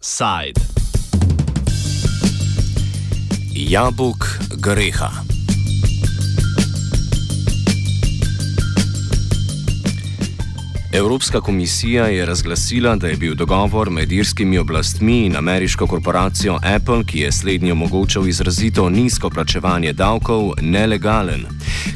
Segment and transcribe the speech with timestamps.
[0.00, 0.60] Offside.
[3.54, 5.27] Jabolk greha.
[10.98, 17.04] Evropska komisija je razglasila, da je bil dogovor med irskimi oblastmi in ameriško korporacijo Apple,
[17.04, 21.46] ki je slednji omogočal izrazito nizko plačevanje davkov, nelegalen.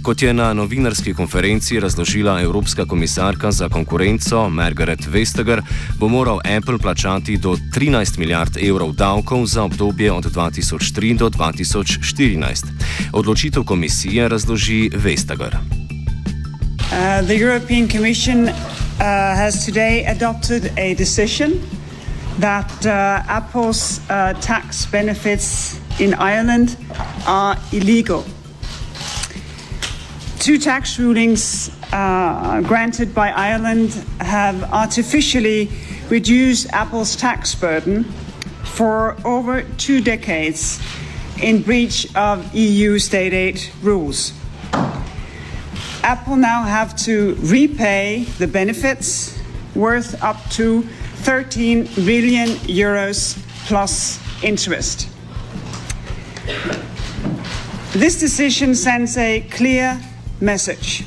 [0.02, 5.62] Kot je na novinarski konferenci razložila Evropska komisarka za konkurenco Margaret Vestager,
[5.98, 12.65] bo moral Apple plačati do 13 milijard evrov davkov za obdobje od 2003 do 2014.
[13.12, 15.57] Odločitev komisije razloži Vestager.
[16.93, 18.48] Uh, the European Commission
[19.02, 21.60] has today adopted a decision
[22.38, 26.77] that uh, Apple's uh, tax benefits in Ireland
[27.27, 28.24] are illegal.
[30.38, 35.68] Two tax rulings uh, granted by Ireland have artificially
[36.09, 38.05] reduced Apple's tax burden
[38.65, 40.80] for over two decades
[41.43, 44.32] in breach of EU state aid rules.
[46.03, 49.39] Apple now have to repay the benefits
[49.75, 50.83] worth up to
[51.23, 55.09] 13 billion euros plus interest.
[57.93, 60.01] This decision sends a clear
[60.41, 61.05] message.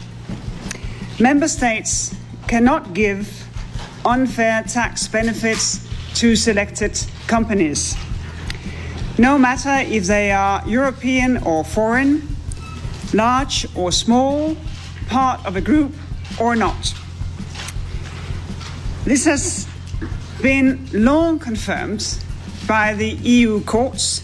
[1.19, 2.15] Member states
[2.47, 3.45] cannot give
[4.05, 5.85] unfair tax benefits
[6.15, 7.95] to selected companies,
[9.17, 12.35] no matter if they are European or foreign,
[13.13, 14.55] large or small,
[15.07, 15.93] part of a group
[16.39, 16.93] or not.
[19.05, 19.67] This has
[20.41, 22.19] been long confirmed
[22.67, 24.21] by the EU courts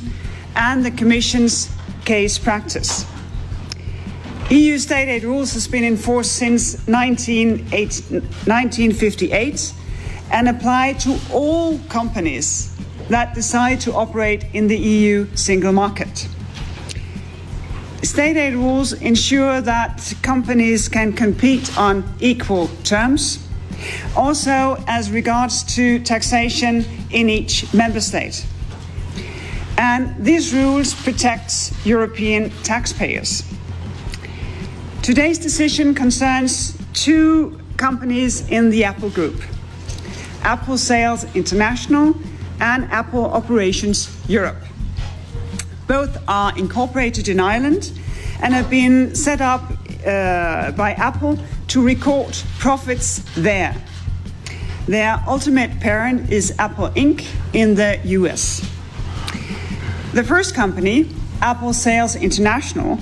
[0.55, 1.69] and the Commission's
[2.05, 3.05] case practice.
[4.49, 9.73] EU state aid rules has been in force since 1958
[10.31, 12.75] and apply to all companies
[13.09, 16.10] that decide to operate in the EU single market.
[18.11, 23.47] State aid rules ensure that companies can compete on equal terms,
[24.17, 28.45] also as regards to taxation in each member state.
[29.77, 33.43] And these rules protect European taxpayers.
[35.01, 39.41] Today's decision concerns two companies in the Apple Group
[40.41, 42.13] Apple Sales International
[42.59, 44.61] and Apple Operations Europe.
[45.87, 47.93] Both are incorporated in Ireland
[48.41, 49.61] and have been set up
[50.05, 51.37] uh, by Apple
[51.67, 53.75] to record profits there.
[54.87, 57.25] Their ultimate parent is Apple Inc.
[57.53, 58.61] in the US.
[60.13, 61.05] The first company,
[61.41, 62.97] Apple Sales International,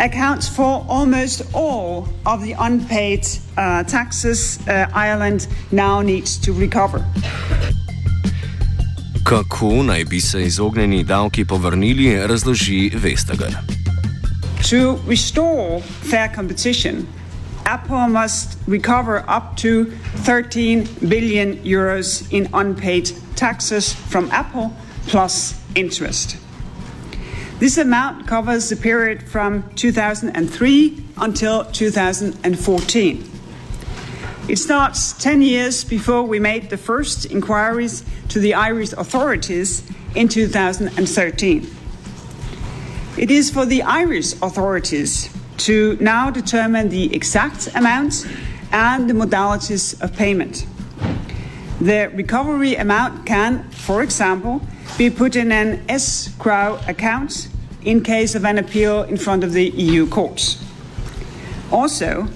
[0.00, 7.04] accounts for almost all of the unpaid uh, taxes uh, Ireland now needs to recover.
[9.24, 13.73] Kako naj bi se izognjeni davki povrnili, razloži Vestager.
[14.64, 17.06] To restore fair competition,
[17.66, 19.90] Apple must recover up to
[20.24, 24.74] 13 billion euros in unpaid taxes from Apple
[25.06, 26.38] plus interest.
[27.58, 33.30] This amount covers the period from 2003 until 2014.
[34.48, 39.82] It starts 10 years before we made the first inquiries to the Irish authorities
[40.14, 41.83] in 2013.
[43.16, 48.26] It is for the Irish authorities to now determine the exact amount
[48.72, 50.66] and the modalities of payment.
[51.80, 54.62] The recovery amount can, for example,
[54.98, 57.48] be put in an escrow account
[57.84, 60.60] in case of an appeal in front of the EU courts.
[61.70, 62.26] Also,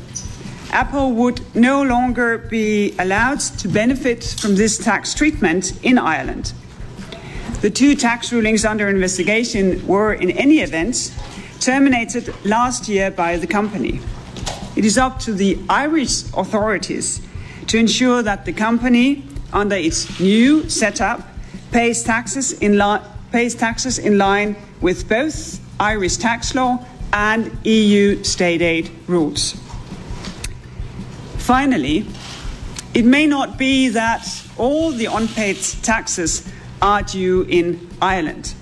[0.71, 6.53] Apple would no longer be allowed to benefit from this tax treatment in Ireland.
[7.61, 11.13] The two tax rulings under investigation were, in any event,
[11.59, 14.01] terminated last year by the company.
[14.77, 17.21] It is up to the Irish authorities
[17.67, 21.27] to ensure that the company, under its new setup,
[21.73, 23.01] pays taxes in, li-
[23.33, 29.57] pays taxes in line with both Irish tax law and EU state aid rules.
[31.39, 32.07] Finally,
[32.95, 34.25] it may not be that
[34.57, 36.49] all the unpaid taxes
[36.81, 38.55] are due in Ireland.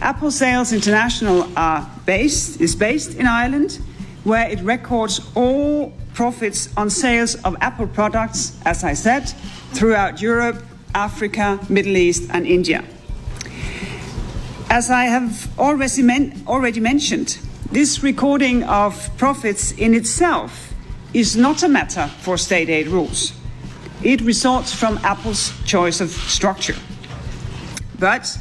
[0.00, 3.80] Apple Sales International are based, is based in Ireland,
[4.24, 9.28] where it records all profits on sales of Apple products, as I said,
[9.72, 10.62] throughout Europe,
[10.94, 12.84] Africa, Middle East, and India.
[14.70, 17.38] As I have already, men- already mentioned,
[17.72, 20.74] this recording of profits in itself
[21.14, 23.37] is not a matter for state aid rules.
[24.02, 26.76] It results from Apple's choice of structure.
[27.98, 28.38] But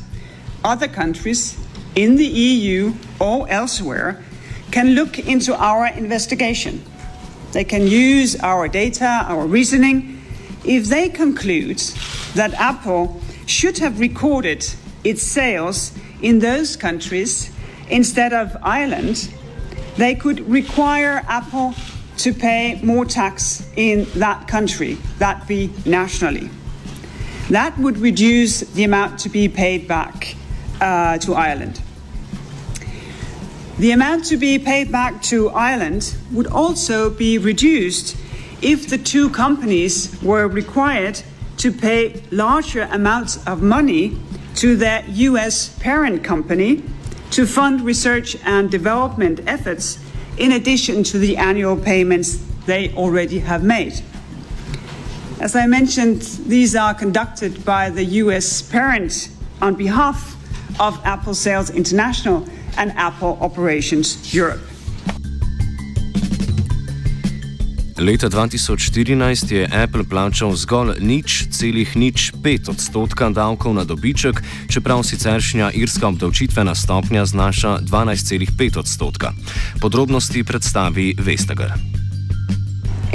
[0.63, 1.57] other countries
[1.95, 4.23] in the EU or elsewhere
[4.71, 6.83] can look into our investigation.
[7.53, 10.21] They can use our data, our reasoning,
[10.63, 11.79] if they conclude
[12.35, 14.65] that Apple should have recorded
[15.03, 17.51] its sales in those countries
[17.89, 19.33] instead of Ireland,
[19.95, 21.73] they could require Apple
[22.17, 26.49] to pay more tax in that country, that be nationally.
[27.49, 30.35] That would reduce the amount to be paid back
[30.81, 31.81] uh, to Ireland.
[33.77, 38.17] The amount to be paid back to Ireland would also be reduced
[38.61, 41.21] if the two companies were required
[41.57, 44.17] to pay larger amounts of money
[44.55, 46.83] to their US parent company
[47.31, 49.99] to fund research and development efforts
[50.37, 54.01] in addition to the annual payments they already have made.
[55.39, 59.29] As I mentioned, these are conducted by the US parent
[59.61, 60.35] on behalf
[60.79, 62.47] of Apple Sales International
[62.77, 64.61] and Apple Operations Europe.
[67.97, 74.37] Leta 2014 je Apple plačal zgolj nič celih nič pet odstotka davkov na dobiček,
[74.69, 79.33] čeprav siceršnja irska obdavčitvena stopnja znaša 12,5 odstotka.
[79.81, 81.73] Podrobnosti predstavi Vestager.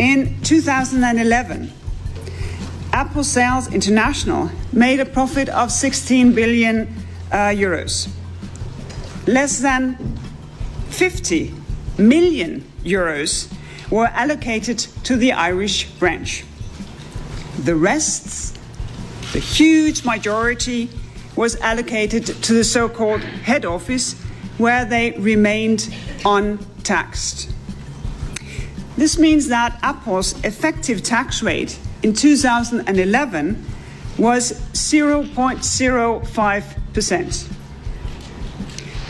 [0.03, 1.71] In 2011,
[2.91, 6.91] Apple Sales International made a profit of 16 billion
[7.31, 8.11] uh, euros.
[9.31, 9.95] Less than
[10.91, 11.55] 50
[11.99, 13.47] million euros
[13.93, 16.45] were allocated to the Irish branch.
[17.63, 18.59] The rest,
[19.35, 20.89] the huge majority,
[21.37, 24.15] was allocated to the so called head office,
[24.57, 25.95] where they remained
[26.25, 27.51] untaxed.
[28.97, 33.63] This means that Apple's effective tax rate in 2011
[34.17, 37.49] was 0.05%.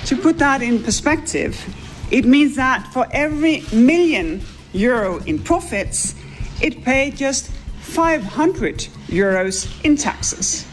[0.07, 1.73] To put that in perspective,
[2.11, 6.15] it means that for every million euro in profits,
[6.61, 10.67] it paid just 500 euros in taxes.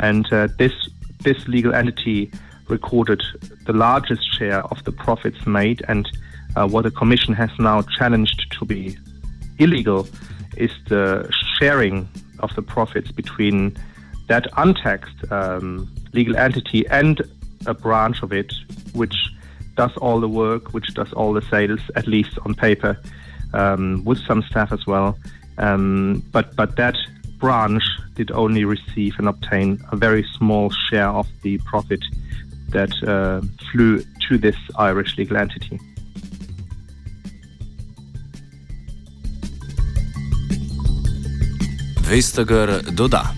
[0.00, 0.72] And uh, this
[1.20, 2.30] this legal entity
[2.68, 3.22] recorded
[3.66, 6.08] the largest share of the profits made, and
[6.56, 8.96] uh, what the Commission has now challenged to be
[9.58, 10.08] illegal
[10.56, 12.08] is the sharing
[12.40, 13.76] of the profits between
[14.28, 17.22] that untaxed um, legal entity and
[17.66, 18.52] a branch of it,
[18.92, 19.14] which
[19.76, 22.98] does all the work, which does all the sales, at least on paper,
[23.54, 25.18] um, with some staff as well.
[25.58, 26.96] Um, but but that
[27.38, 27.82] branch
[28.14, 32.02] did only receive and obtain a very small share of the profit
[32.72, 35.78] that uh, flew to this Irish legal entity.
[42.02, 43.34] Vestager doda.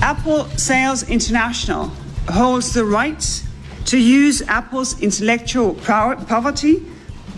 [0.00, 1.90] Apple Sales International
[2.28, 3.42] holds the right
[3.84, 6.82] to use Apple's intellectual property,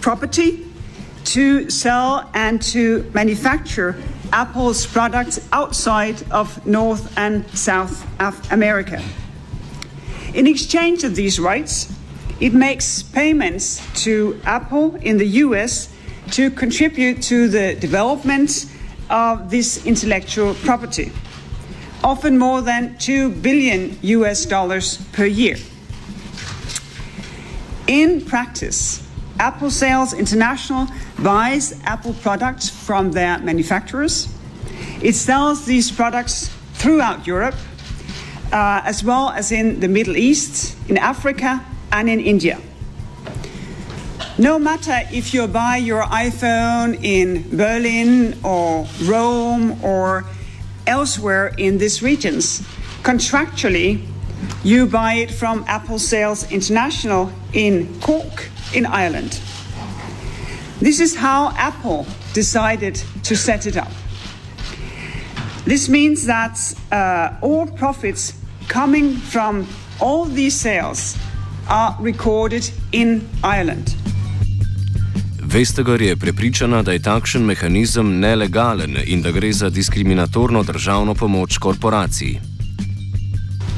[0.01, 0.67] property
[1.25, 3.97] to sell and to manufacture
[4.33, 8.07] Apple's products outside of North and South
[8.53, 9.03] America.
[10.35, 11.93] In exchange of these rights,
[12.41, 15.93] it makes payments to Apple in the US
[16.31, 18.67] to contribute to the development
[19.11, 21.13] of this intellectual property,
[22.05, 25.57] often more than 2 billion US dollars per year.
[27.89, 29.03] In practice,
[29.41, 30.87] Apple Sales International
[31.19, 34.29] buys Apple products from their manufacturers.
[35.01, 37.55] It sells these products throughout Europe,
[38.53, 42.61] uh, as well as in the Middle East, in Africa, and in India.
[44.37, 50.27] No matter if you buy your iPhone in Berlin or Rome or
[50.87, 52.61] elsewhere in these regions,
[53.03, 54.05] contractually,
[54.63, 59.41] you buy it from Apple Sales International in Cork, in Ireland.
[60.81, 63.93] This is how Apple decided to set it up.
[65.67, 66.57] This means that
[66.91, 68.33] uh, all profits
[68.69, 69.67] coming from
[70.01, 71.17] all these sales
[71.69, 73.91] are recorded in Ireland.
[75.43, 81.59] Vestager je prepričana, da je takšen mehanizem nelegalen in da gre za diskriminatorno državno pomoč
[81.59, 82.41] korporaciji.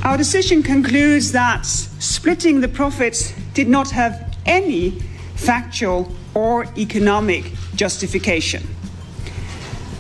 [0.04, 1.66] Our decision concludes that
[2.00, 4.90] splitting the profits did not have any
[5.34, 8.62] factual or economic justification.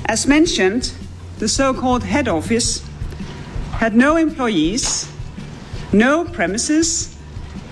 [0.06, 0.92] As mentioned,
[1.38, 2.86] the so called head office
[3.72, 5.10] had no employees,
[5.92, 7.16] no premises,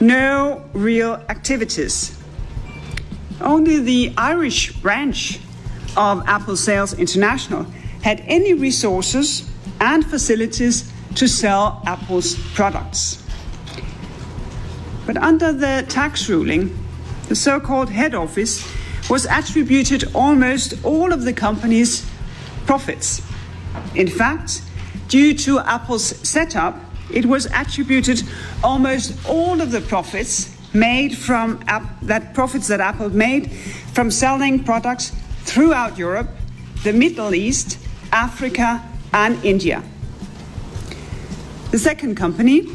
[0.00, 2.16] no real activities.
[3.40, 5.40] Only the Irish branch
[5.96, 7.64] of Apple Sales International
[8.02, 9.50] had any resources
[9.80, 13.22] and facilities to sell Apple's products.
[15.12, 16.70] But under the tax ruling,
[17.26, 18.64] the so called head office
[19.10, 22.08] was attributed almost all of the company's
[22.64, 23.20] profits.
[23.96, 24.62] In fact,
[25.08, 26.76] due to Apple's setup,
[27.12, 28.22] it was attributed
[28.62, 31.58] almost all of the profits made from
[32.02, 33.50] that profits that Apple made
[33.92, 36.28] from selling products throughout Europe,
[36.84, 37.80] the Middle East,
[38.12, 38.80] Africa,
[39.12, 39.82] and India.
[41.72, 42.68] The second company,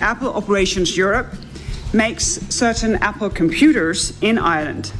[0.00, 1.34] Apple Operations Europe,
[1.94, 4.92] makes certain Apple computers in Ireland.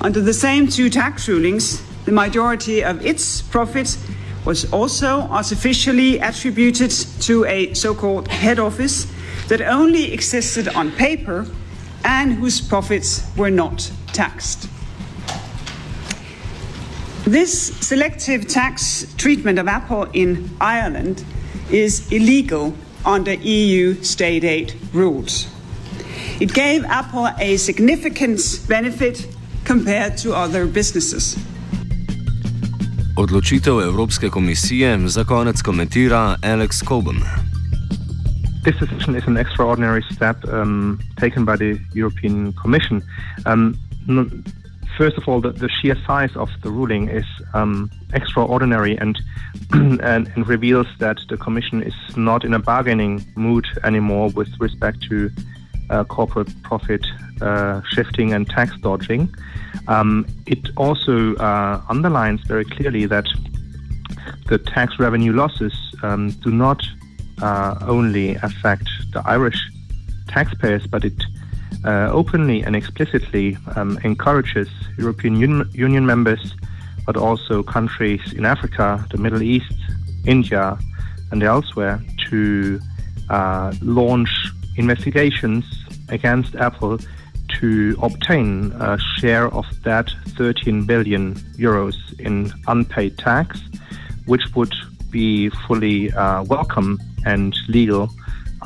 [0.00, 3.98] Under the same two tax rulings, the majority of its profits
[4.44, 6.90] was also artificially attributed
[7.20, 9.06] to a so called head office
[9.48, 11.46] that only existed on paper
[12.04, 14.68] and whose profits were not taxed.
[17.24, 21.22] This selective tax treatment of Apple in Ireland
[21.70, 25.46] is illegal under EU state aid rules.
[26.40, 29.26] It gave Apple a significant benefit
[29.64, 31.36] compared to other businesses.
[33.16, 37.20] Odločitev Evropske komisije za konec komentira Alex Cobham.
[38.64, 43.02] This decision is an extraordinary step um, taken by the European Commission.
[43.46, 43.76] Um,
[44.98, 49.18] first of all, the, the, sheer size of the ruling is um, extraordinary and,
[50.02, 55.02] and, and reveals that the Commission is not in a bargaining mood anymore with respect
[55.10, 55.30] to
[55.90, 57.04] uh, corporate profit
[57.40, 59.32] uh, shifting and tax dodging.
[59.88, 63.26] Um, it also uh, underlines very clearly that
[64.46, 66.82] the tax revenue losses um, do not
[67.42, 69.60] uh, only affect the Irish
[70.28, 71.22] taxpayers, but it
[71.84, 74.68] uh, openly and explicitly um, encourages
[74.98, 76.54] European Un- Union members,
[77.06, 79.74] but also countries in Africa, the Middle East,
[80.26, 80.78] India,
[81.30, 82.80] and elsewhere to
[83.30, 84.30] uh, launch
[84.76, 85.64] investigations
[86.10, 86.98] against Apple
[87.60, 93.60] to obtain a share of that 13 billion euros in unpaid tax,
[94.26, 94.72] which would
[95.10, 98.08] be fully uh, welcome and legal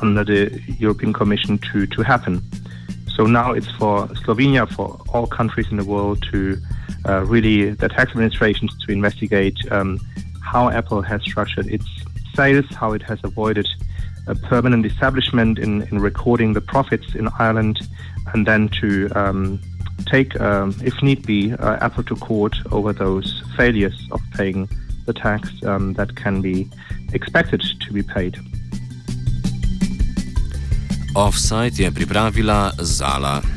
[0.01, 2.41] under the European Commission to, to happen.
[3.15, 6.57] So now it's for Slovenia, for all countries in the world to
[7.07, 9.99] uh, really, the tax administrations to investigate um,
[10.41, 11.85] how Apple has structured its
[12.35, 13.67] sales, how it has avoided
[14.27, 17.79] a permanent establishment in, in recording the profits in Ireland,
[18.33, 19.59] and then to um,
[20.05, 24.69] take, um, if need be, uh, Apple to court over those failures of paying
[25.05, 26.69] the tax um, that can be
[27.13, 28.37] expected to be paid.
[31.15, 33.54] Offside je pripravila Zala.